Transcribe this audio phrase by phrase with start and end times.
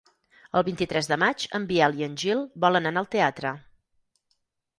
[0.61, 3.53] El vint-i-tres de maig en Biel i en Gil volen anar al teatre.